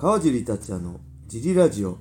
[0.00, 1.98] 川尻達也のジリラジオ。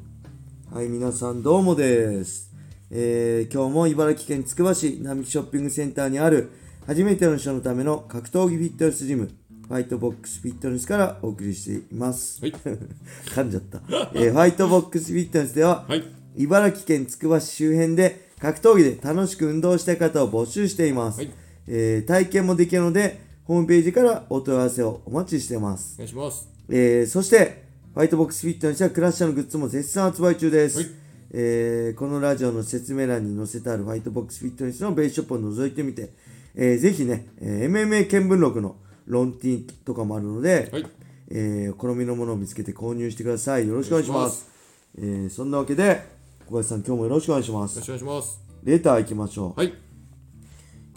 [0.72, 2.54] はい皆さんどうもです、
[2.92, 6.52] えー、今日も茨城県つくば市並木ショッピングセンターにある
[6.86, 9.32] 初めての人のための格闘技フィットネスジム
[9.68, 12.52] ファイトボックスフィットネスからお送りしています、はい。
[13.34, 13.82] 噛んじゃった、
[14.14, 16.04] えーファイトボックスフィットネスでは、はい。
[16.36, 21.32] 茨城県つくば市周辺で格闘技で楽しく運動したい方を募集しています、はい。
[21.66, 25.96] えー体験もできるのでホームページからお問い合わせをお待ちしています。
[25.96, 26.48] お願いします。
[26.70, 27.66] えーそして、
[27.98, 30.78] ファイトボックスフィットネスやクラッシャーのグッズも絶賛発売中です。
[30.78, 30.88] はい
[31.32, 36.14] えーこのラジオの説明欄に載せてあるファイトボックスフィットネスのベースショップを覗いてみて、
[36.54, 38.76] えーぜひね、えー MMA 見聞録の
[39.08, 40.86] ロンティーとかもあるので、はい
[41.32, 43.68] えーお好みのものを見つけて購入してください。
[43.68, 44.48] よろしくお願いします。
[44.96, 46.04] お願いしえーそんなわけで、
[46.46, 47.78] 小林さん、今日もよろしくお願いします。
[47.78, 49.60] よろしくお願いしますレター行きましょう。
[49.60, 49.74] はい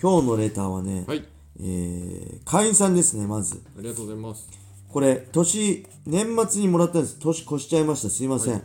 [0.03, 1.25] 今日のレターはね、はい
[1.61, 3.55] えー会員さんですね、まず。
[3.79, 4.60] ありがとうございます
[4.93, 7.19] これ、年、年末にもらったんです。
[7.19, 8.11] 年越しちゃいました。
[8.11, 8.63] すいません。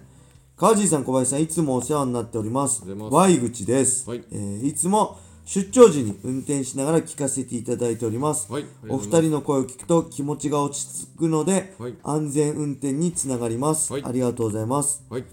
[0.58, 2.84] 川尻さん、小林さん、いつもお世話になっております。
[2.88, 4.10] Y 口です。
[4.10, 8.52] はいえーいつも出張時に運転しながら聞かせていただいております。
[8.52, 15.04] はいお二人の声を聞くと気持ちが落ち着くので、はい安全運転につながります、はいありがとうございます。
[15.10, 15.24] はい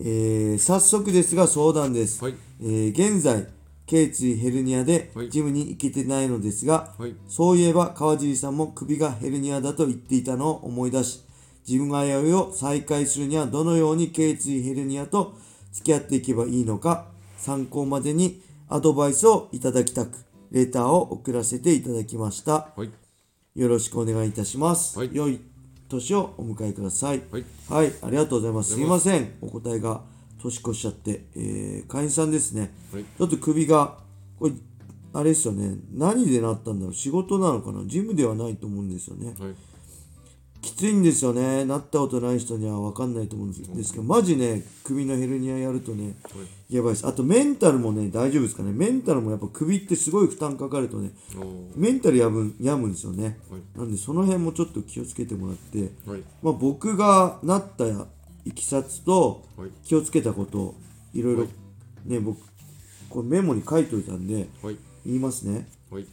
[0.00, 2.24] えー早速ですが相談です。
[2.24, 3.46] はいえー現在、
[3.86, 11.24] 頸椎ヘルニアではいジムに行けてないのですが、はいそういえば川尻さんも首がヘルニアだと言っていたのを思い出し、
[11.66, 15.34] 自分が弥生を再開するにはどのように頸椎ヘルニアと
[15.72, 22.72] 付き合っていけばいいのか、参考までにアドバイスをいただきたく、レターを送らせていただきました。
[22.76, 22.90] はい
[23.54, 24.98] よろしくお願いいたします。
[24.98, 25.38] はい良い
[25.88, 27.22] 年をお迎えください。
[27.30, 28.72] はいはい、ありがとうございます。
[28.74, 30.00] すいません、お答えが
[30.42, 32.72] 年越しちゃって、えー、会員さんですね。
[32.92, 33.04] はい。
[33.04, 33.98] ちょっと首が、
[34.38, 34.52] これ、
[35.14, 39.34] あれですよね、何でなったんだろう、仕事なのかな、ジムではないと思うんですよね。
[39.38, 39.54] はい。
[40.62, 43.92] きついんですよね、なったことない人には分かんないと思うんです。
[43.92, 46.14] けど、マジね、首のヘルニアやるとね、
[46.70, 47.06] やばいです。
[47.06, 51.10] あと、メンタルもね、大丈夫ですかね、メンタルもやっぱ首ってすごい負担かかるとね、
[51.74, 53.40] メンタルやむ病むんですよね。
[53.50, 53.78] はい。
[53.78, 56.22] なんで、その辺もちょっと気をつけてもらって、はい。
[56.42, 57.84] まあ、僕がなった
[58.44, 59.70] いきさつとはい。
[59.84, 60.74] 気をつけたことを
[61.14, 62.10] いろいろはい。
[62.10, 62.40] ね僕
[63.08, 64.76] これメモに書いといたんではい。
[65.06, 65.68] 言いますね。
[65.90, 66.06] はい。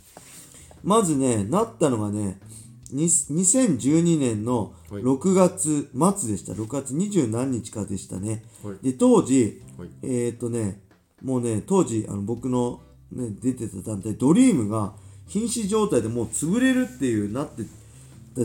[0.84, 2.40] まずねなったのがね
[2.92, 5.04] に2012年のはい。
[5.04, 6.54] 6月末でした。
[6.54, 8.44] 6月20何日かでしたね。
[8.64, 8.78] はい。
[8.84, 9.90] で当時はい。
[10.04, 10.82] えーっとね
[11.24, 12.82] もうね当時あの僕の、
[13.12, 14.94] ね、出てた団体ドリームが
[15.28, 17.64] 瀕死状態でもう潰れるっていうなって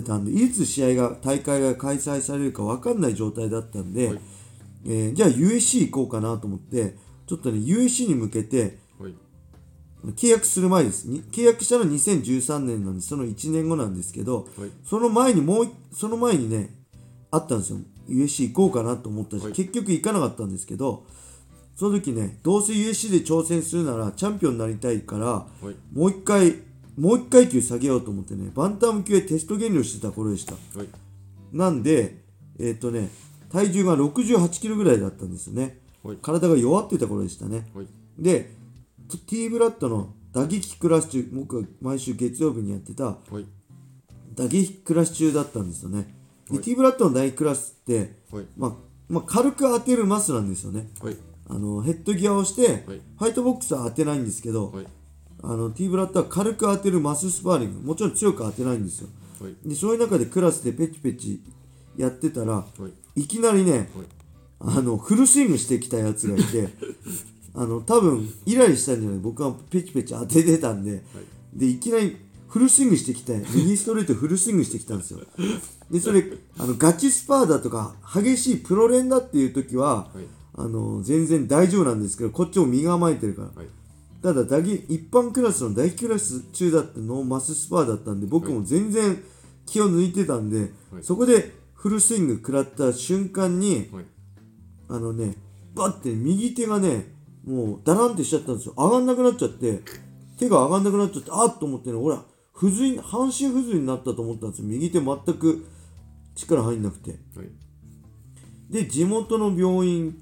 [0.03, 4.21] たんでいつ試合が大会が開催されるか分かんない状態だったんで、はい。
[4.87, 6.97] えーじゃあ USC 行こうかなと思って
[7.27, 9.15] ちょっとね USC に向けてはい。
[10.17, 11.09] 契約する前です。
[11.09, 14.71] に契約したのは2013年なんでその1年後なんですけど、はい。
[14.85, 16.71] その前にもういその前にね
[17.31, 17.79] あったんですよ。
[18.09, 19.53] USC 行こうかなと思ったし、はい。
[19.53, 21.07] 結局行かなかったんですけど
[21.75, 25.75] その時ねどうせ USC で挑戦するならチャンピオンになりたいからはい。
[25.93, 26.57] もう一回
[26.97, 30.53] もう一階級下げようと思ってねバンタム級へテスト減量してた頃でした。
[30.53, 30.89] はい。
[31.53, 32.23] なんで
[32.59, 33.09] えっ、とね
[33.51, 35.79] 体重が68キロぐらいだったんですよね。
[36.03, 36.19] はい。
[36.21, 37.67] 体が弱ってた頃でしたね。
[37.75, 37.87] はい。
[38.19, 38.51] で
[39.27, 43.45] T ブラッドの打撃クラス中僕が毎週月曜日にやってたはい。
[44.35, 46.15] 打撃クラス中だったんですよね。
[46.49, 46.65] で、はい。
[46.65, 48.47] T ブラッドの打撃クラスって、はい。
[48.57, 48.73] まあ
[49.09, 50.89] まあ、軽く当てるマスなんですよね。
[51.01, 51.17] はい。
[51.47, 52.81] あのヘッドギアをして、はい。
[52.83, 54.73] ファイトボックスは当てないんですけど、
[55.45, 57.89] はいあの T ブラッドは軽く当てるマススパーリング。
[57.89, 59.09] もちろん強く当てないんですよ。
[59.43, 59.55] はい。
[59.69, 61.41] でそういう中でクラスでペチペチ
[61.97, 62.65] やってたらは
[63.17, 63.21] い。
[63.23, 63.89] いきなりねはい。
[64.61, 66.69] あのフルスイングしてきたやつがいて
[67.55, 69.19] あの多分イライラしたんじゃない？
[69.19, 71.03] 僕はペチペチ当ててたんで、
[71.53, 72.17] でいきなり
[72.49, 75.21] フルスイングしてきて右ストレートフルスイングしてきたんですよ。
[75.91, 76.25] でそれ
[76.59, 80.25] あのガチスパーだとか激しいプロ連だっていう時は、はい。
[80.57, 83.49] あの全然大丈夫なんですけどこっちも身構えてるから。
[83.49, 83.67] はい
[84.25, 89.23] ただ打撃一般クラスの打撃クラス中だってノーマススパーだったんで僕も全然
[89.67, 90.61] 気を抜いてたんで、
[90.91, 91.03] はい。
[91.03, 94.05] そこでフルスイング食らった瞬間にはい。
[94.89, 95.37] あのね
[95.75, 97.13] バッて右手がね
[97.45, 98.75] もうダランってしちゃったんですよ。
[98.79, 99.83] 上がんなくなっちゃって
[100.39, 102.25] 手が上がんなくなっちゃってあっと思ってね俺は
[102.55, 104.69] 不随半身不随になったと思ったんですよ。
[104.69, 105.67] 右手全く
[106.35, 107.11] 力入んなくて。
[107.11, 107.51] はい。
[108.71, 110.19] で地元の病院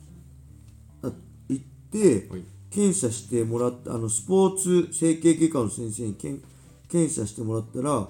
[1.04, 1.12] あ
[1.48, 6.42] 行って、はい検査してもらったあのスポーツ整形外科の先生にけん
[6.90, 8.08] 検査してもらったら、は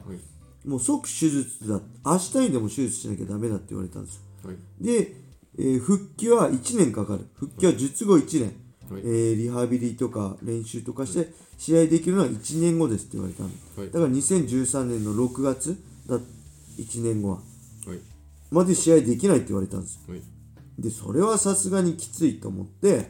[0.64, 0.68] い。
[0.68, 4.22] もう即手術だ明日にでも手術しなきゃダメだって言われたんですよ。
[4.44, 4.56] はい。
[4.80, 5.14] で、
[5.58, 7.26] えー復帰は1年かかる。
[7.34, 8.54] 復帰は術後1年、
[8.90, 9.02] はい。
[9.04, 13.86] えーリハビリとか練習とかして試合できるのは1年後ですって言われたの、はい。
[13.86, 15.76] だから2013年の6月
[16.06, 16.18] だ
[16.78, 17.36] 1年後は。
[17.86, 17.98] はい。
[18.50, 20.22] まで試合できないって言われたんですはい。
[20.78, 23.06] でそれはさすがにきついと思ってはい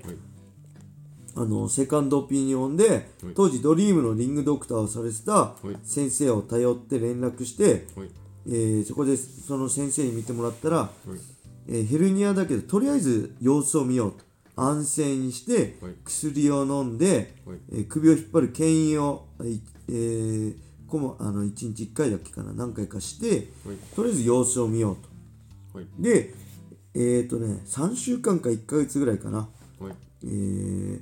[1.34, 3.02] あのセカンドオピニオンではい。
[3.34, 5.76] 当時ドリームのリングドクターをされてたはい。
[5.84, 8.11] 先生を頼って連絡して、はい。
[8.46, 10.90] えーそこでその先生に見てもらったら、はい。
[11.69, 14.25] えーヘルニアだけどとりあえず様子を見ようと。
[14.55, 15.94] 安静にしてはい。
[16.05, 17.58] 薬を飲んで、はい。
[17.73, 20.55] えー首を引っ張る牽引を、いえー
[20.87, 23.76] こもあの1日1回だっけかな何回かしてはい。
[23.96, 24.96] とりあえず様子を見よう
[25.73, 25.79] と。
[25.79, 25.87] はい。
[25.99, 26.34] で
[26.94, 29.49] えっ、とね3週間か1ヶ月ぐらいかな、
[29.81, 29.94] はい。
[30.25, 31.00] えー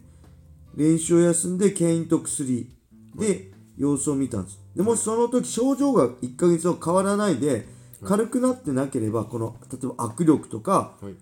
[0.75, 2.70] 練習を休んで牽引と薬。
[3.17, 4.61] で様子を見たんです。
[4.76, 7.67] でもしその時症状が1ヶ月後変わらないで
[8.05, 11.14] 軽くなってなければこの例えば握力とかはい。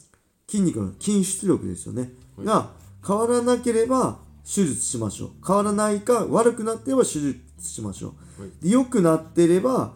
[0.51, 2.47] 筋肉の筋出力ですよね、はい。
[2.47, 2.71] が
[3.07, 5.31] 変わらなければ手術しましょう。
[5.47, 8.51] 変わらないか悪くなってれば手術しましょう、はい。
[8.63, 9.93] で良くなってれば、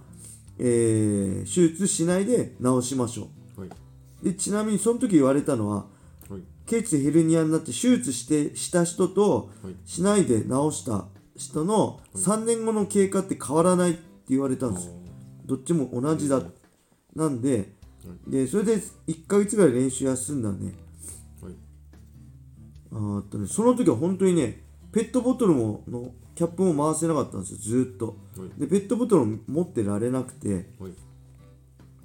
[0.58, 3.68] えー手術しないで治しましょはい。
[3.68, 5.86] うでちなみにその時言われたのは
[6.66, 9.74] はい頸椎ヘルニアになって手術してした人とはい。
[9.84, 11.06] しないで治した
[11.36, 14.00] 人の3年後の経過って変わらないって
[14.30, 14.86] 言われたんです。
[14.86, 14.92] よ
[15.44, 16.42] どっちも同じだ。
[17.14, 17.74] なんで
[18.26, 18.76] でそれで
[19.06, 20.72] 1ヶ月ぐらい練習休んだね
[21.42, 21.54] はい。
[22.92, 24.62] あとねその時は本当にね
[24.92, 27.58] ペットボトルものキャップも回せなかったんですよ。
[27.60, 28.06] ずーっと。
[28.36, 28.60] はい。
[28.60, 30.70] でペットボトルを持ってられなくて。
[30.78, 30.92] はい。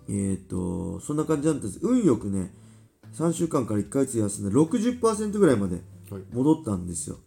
[0.10, 1.80] えー、とそんな感じだったんです。
[1.82, 2.54] 運よくね
[3.18, 5.78] 3週間から1ヶ月休んで60%ぐらいまで
[6.12, 6.24] はい。
[6.32, 7.18] 戻ったんですよ。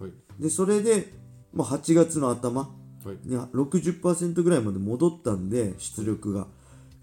[0.00, 0.12] はい。
[0.38, 1.12] でそれで、
[1.52, 2.60] まあ、8月の頭
[3.04, 3.28] はい。
[3.28, 6.46] に60%ぐらいまで戻ったんで出力が、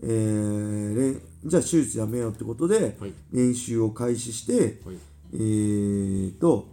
[0.02, 3.14] えーじゃあ手術やめようってことではい。
[3.32, 4.98] 練習を開始してはい。
[5.34, 6.70] えーと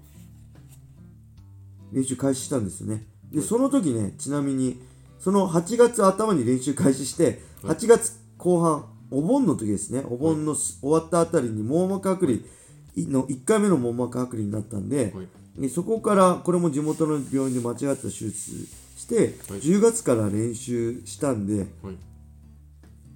[1.93, 3.07] 練習開始したんですよね。
[3.33, 4.81] でその時ねちなみに
[5.19, 7.77] その8月頭に練習開始してはい。
[7.77, 10.03] 8月後半お盆の時ですね。
[10.09, 12.39] お盆のす終わったあたりに網膜剥離。
[12.97, 15.29] の1回目の網膜剥離になったんで、はい。
[15.59, 18.67] でそこからこれも地元の病院で間違った手術
[18.97, 19.61] して、はい。
[19.61, 21.97] 10月から練習したんではい。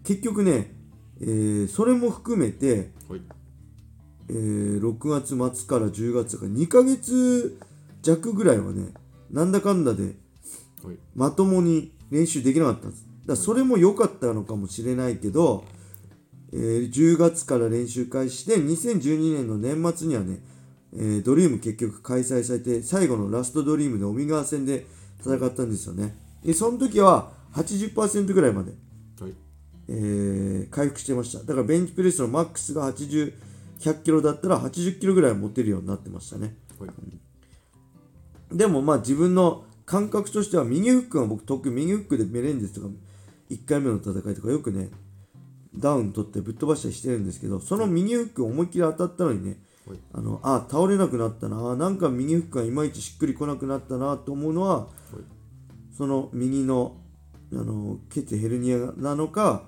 [0.04, 0.74] 結局ね、
[1.20, 3.20] えーそれも含めて、はい。
[4.28, 7.58] えー6月末から10月から2ヶ月
[8.02, 8.92] 弱ぐらいはね
[9.30, 10.14] なんだかんだで
[10.84, 10.96] はい。
[11.14, 13.04] まともに練習できなかったんです。
[13.26, 15.64] だからそれも良かったのかもしれないけど、
[16.52, 20.38] えー10月から練習開始して2012年の年末にはね、
[20.94, 24.86] えードリーム結局開催されて最後のラストドリームで尾身川戦で
[25.20, 26.16] 戦ったんですよね。
[26.44, 28.72] でその時は80%ぐらいまで、
[29.20, 29.34] はい。
[29.88, 31.40] えー回復してました。
[31.40, 33.32] だからベンチプレスのマックスが80
[33.80, 36.56] 100キロだったら80キロぐらい持てるようになってましたね。
[36.78, 36.90] はい。
[38.56, 42.88] でもまあ自分の感覚としては右フックが僕得意右フックでメレンデスとか
[43.50, 44.90] 1回目の戦いとかよくね
[45.76, 49.56] ダウン取ってぶっ飛ばしたりしてるんですけどその右フック思いっきり当たったのにね
[49.86, 49.98] はい。
[50.12, 54.88] あのあ倒れなくなったななんか右フックがいまいちしっくりこなくなったなと思うのは
[55.96, 56.96] その右の
[57.52, 59.62] あのケツヘルニアなのか、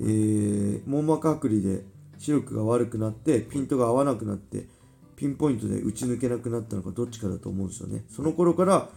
[0.00, 1.84] えー、網膜剥離で
[2.16, 4.68] 視力が悪くなってピントが合わなくなって
[5.16, 8.04] ピンポイントで打ち抜けなくなったのかどっちかだと思うんですよね。
[8.08, 8.88] その頃から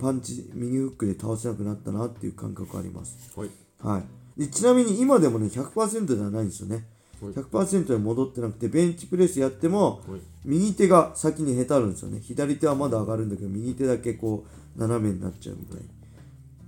[0.00, 3.32] パンチ右フックで倒せなくなったなっていう感覚あります。
[3.36, 3.50] はい。
[3.80, 6.86] はいでちなみに今でもね100%ではないんですよね。
[7.20, 7.32] はい。
[7.34, 10.20] 100%に戻ってなくてベンチプレスやってもはい。
[10.46, 12.20] 右手が先にへたるんですよね。
[12.22, 15.82] 左手はまだ上がるんだけど右手だけこう斜めになっちゃうみたい。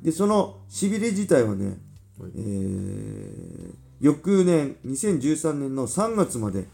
[0.02, 1.78] でそのしびれ自体はね、
[2.18, 2.32] はい。
[2.36, 6.66] えー翌年2013年の3月まで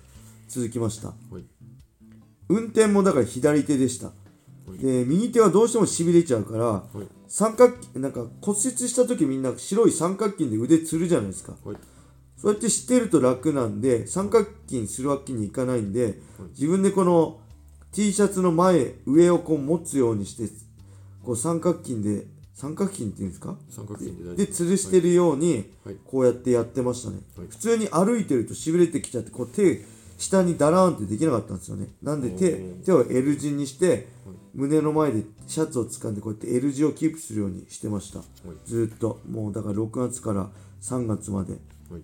[0.48, 1.08] 続きました。
[1.08, 1.44] はい。
[2.48, 4.06] 運転もだから左手でした。
[4.06, 4.10] い
[4.76, 7.06] で右手はどうしてもしびれちゃうからはい。
[7.26, 11.54] 三角筋なんか骨折した時みんな白い三角筋で腕つるじゃないですか。
[11.64, 11.76] はい。
[12.36, 16.20] そうやって知ってると楽なんで三角筋するわけにいかないんで
[16.50, 17.40] 自分でこの
[17.92, 20.48] T シャツの前上をこう持つようにして
[21.24, 23.56] こう三角筋で三角筋っていうんですか？
[23.68, 25.96] 三角筋で吊るしてるようにはい。
[26.04, 27.46] こうやってやってましたね、はい。
[27.48, 29.84] 普通に歩いてるとしびれてきちゃってこう手
[30.18, 31.86] 下にダラーンってできなかったんですよね。
[32.02, 34.08] なんで手手を L 字にして
[34.52, 38.18] 胸の前でシャツを掴んでこうやって L 字をキープするようにしてました。
[38.18, 38.26] はい。
[38.66, 39.20] ずーっと。
[39.30, 40.50] もうだから6月から
[40.82, 41.52] 3月まで。
[41.52, 41.58] は
[41.98, 42.02] い。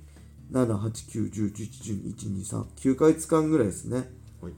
[0.52, 4.09] 78910111213 9ヶ月間ぐらいですね。
[4.40, 4.52] はい。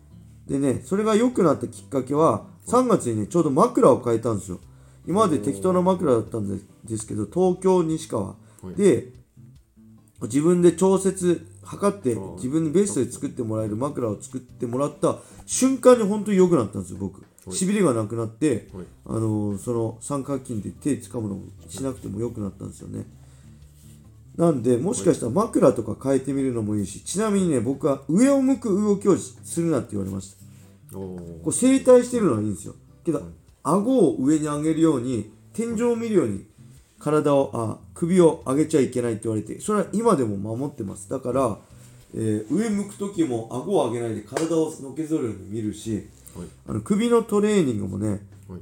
[0.46, 4.60] でねそれが良くなったきっかけは3月にねちょうど枕を変えたんですよ。
[5.06, 8.36] 今まで適当な枕だったんでですけど東京西川は
[8.70, 8.74] い。
[8.74, 9.14] で
[10.22, 17.20] 自分で調節測って自分にベストで作ってもらえる枕を作ってもらった瞬間に本当に良くなったんですよ僕。
[17.20, 17.52] はい。
[17.52, 18.84] しびれがなくなってはい。
[19.06, 23.04] あのーその三角筋で手掴むのもしなくても良くなったんですよね。
[24.36, 30.36] なんでもしかしたら枕とか変えてみるのもいいしちなみにね僕は上を向く動きをするなって言われまし
[30.90, 30.94] た。
[30.94, 32.74] こう正対してるのはいいんですよ。
[33.04, 33.22] けど、
[33.62, 36.46] 顎を上に上げるように天井を見るように
[36.98, 41.08] 体をあ首を上げちゃいけないって言われてそれは今でも守ってます。
[41.10, 41.58] だから、
[42.14, 46.46] えー上向く時も顎を上げないで体をのけぞるように見るしはい。
[46.68, 48.08] あの首のトレーニングもね
[48.48, 48.60] はい。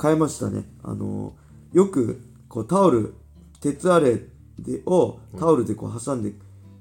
[0.00, 0.64] 変えましたね。
[0.82, 1.32] あの
[1.72, 3.14] よくこうタオル
[3.60, 4.20] 鉄アレイ
[4.62, 6.32] でをタオルでこう挟んで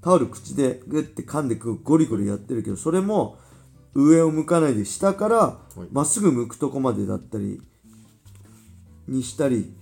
[0.01, 3.37] タオル口でグッて噛んでくゴリゴリやってるけどそれも
[3.93, 5.79] 上を向かないで下からい。
[5.91, 7.61] まっすぐ向くとこまでだったり
[9.07, 9.73] にしたり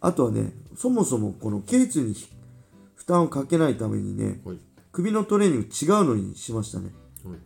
[0.00, 2.14] あとはねそもそもこの頸椎に
[2.94, 4.58] 負担をかけないためにねはい。
[4.92, 6.90] 首のトレーニング違うのにしましたね。
[7.24, 7.38] はい。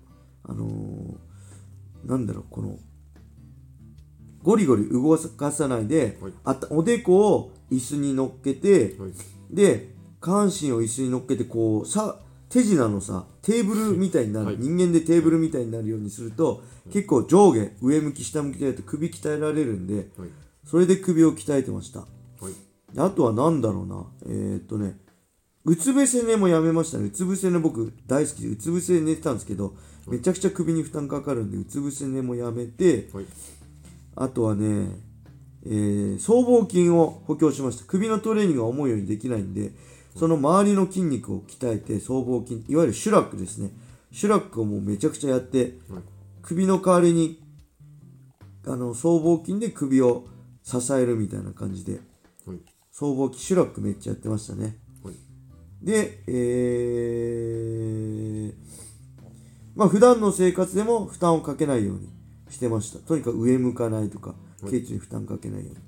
[0.45, 2.79] あのー、なんだろうこの
[4.43, 6.33] ゴリゴリ動かさないで、はい。
[6.45, 9.13] あたおでこを椅子に乗っけてはい。
[9.51, 12.19] で下半身を椅子に乗っけてこうさ
[12.49, 14.57] 手品のさテーブルみたいになる、はい。
[14.59, 20.31] 人間でテーブルみたいになるようにすると、結構上下上向き下向きでやると首鍛えられるんではい。
[20.65, 22.07] それで首を鍛えてました
[22.97, 24.07] はいあとは何だろうな。
[24.27, 24.97] えー、っとね
[25.65, 27.07] うつ伏せ寝もやめましたね。
[27.07, 29.75] うつ伏せ寝僕大好きでうつ伏せで寝てたんですけど
[30.07, 33.25] めちゃくちゃ首に負担かかるんでうつ伏せ寝もやめてはい。
[34.17, 34.91] あとはね、
[35.67, 37.85] えー、僧帽筋を補強しました。
[37.87, 39.73] 首のトレーニングが思うようにできないんで
[40.17, 43.71] その周りの筋肉を鍛えて僧帽筋いわゆるシュラックですね。
[44.13, 46.03] シュラックをもうめちゃくちゃやってはい。
[46.43, 47.43] 首の代わりに
[48.67, 50.27] あの僧帽筋で首を
[50.63, 52.01] 支えるみたいな感じで
[52.95, 54.79] はい僧帽筋シュラックめっちゃやってましたね。
[55.03, 55.17] はい。
[55.83, 58.55] で、えー、
[59.75, 62.09] まあ普段の生活でも負担をかけないように
[62.51, 63.01] してました。
[63.01, 64.37] とにかく上向かないとか、は
[64.69, 64.71] い。
[64.71, 65.81] 頸椎に負担かけないように。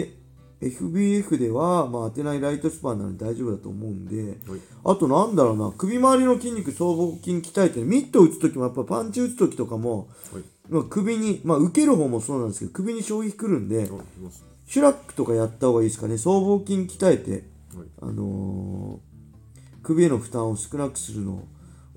[0.00, 0.14] で、
[0.62, 4.60] FBF では、まあ当てないライトスパンなので大丈夫だと思うんで、はい。
[4.86, 10.42] あとなんだろうな、首周りの筋肉、僧帽筋鍛えて、ミット打つときもやっぱパンチ打つときとかも、はい。
[10.70, 13.90] まあ、首に、まあ受ける方もそうなんですけど、首に衝撃くるんで、
[14.72, 16.16] シュラックとかやった方がいいですかね。
[16.16, 21.48] 僧帽筋鍛えて、はいあのー首への負担を少なくするのを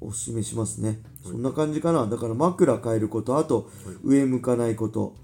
[0.02, 1.00] お勧めしますね。
[1.24, 2.06] そんな感じかな。
[2.06, 3.72] だから枕変えること、あと
[4.04, 5.16] 上向かないこと。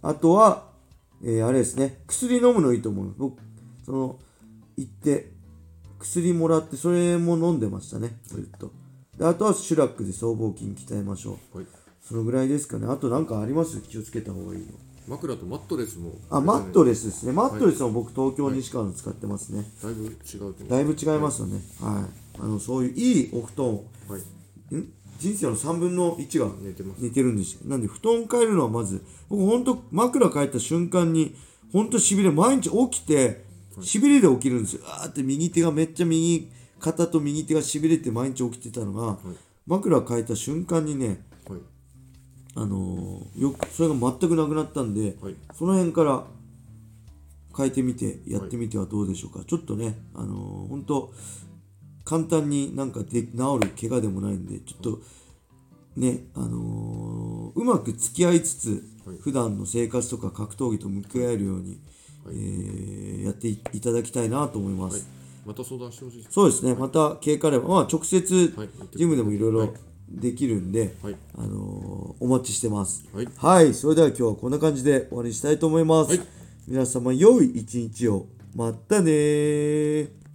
[0.00, 0.68] あとは、
[1.24, 3.14] えーあれですね、薬飲むのいいと思う。
[3.18, 3.38] 僕、
[3.84, 4.20] その、
[4.76, 5.32] 行って、
[5.98, 8.70] 薬もらって、それも飲んでましたね、ずっと。
[9.18, 11.56] であとはシュラックで僧帽筋鍛えましょう。
[11.56, 11.66] はい
[12.00, 12.86] そのぐらいですかね。
[12.86, 13.80] あとなんかあります？
[13.80, 14.66] 気をつけた方がいいの。
[15.08, 17.32] 枕とマットレスもあ、マットレレスですね。
[17.32, 19.64] マットレスも僕、東京西川の使ってますね。
[19.78, 20.08] スだいぶ違
[20.38, 21.60] うだいぶ違いますよね。
[21.80, 22.40] はい。
[22.40, 24.92] あの、そういういいお布団を、はいん？
[25.18, 27.60] 人生の3分の1が寝てます似てるんですよ。
[27.64, 31.34] なんで、布団変えるのはまず、僕ほんと枕変えた瞬間に、
[31.72, 33.44] ほんとしびれ、毎日起きて、
[33.80, 34.82] しびれで起きるんですよ。
[34.86, 39.18] あーって右手がめっちゃ右、肩と右手がしびれて毎日起きてたのが、
[39.66, 41.18] 枕変えた瞬間にね、はい
[42.56, 45.34] あのーよく、それが全くなくなったんで、はい。
[45.54, 46.24] その辺から
[47.56, 51.12] 変えてみてやってみてはどうでしょうか、ちょっとねあのー、本当
[52.04, 53.28] 簡単になんかで治
[53.60, 55.00] る怪我でもないんでちょっと
[55.96, 59.18] ねあのーうまく付き合いつつ、はい。
[59.18, 61.80] 普段の生活とか格闘技と向き合えるように、
[62.24, 62.36] はい。
[62.36, 65.04] えーやっていいただきたいなと思います、はい。
[65.46, 66.74] また相談してほしいそうですね。
[66.74, 68.68] また経過あれば、まあ、直接はい。
[68.94, 69.66] ジムでもいろいはい。
[69.68, 69.74] ろ
[70.08, 73.04] できるんで、はいあのーお待ちしてます。
[73.12, 76.16] はいはい、それでは今日はこんな感じで終わりにしたいと思います。
[76.16, 76.36] はい
[76.68, 78.26] 皆様、良い一日を。
[78.56, 80.25] またねー。